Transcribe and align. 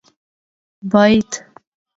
بيت 0.91 1.29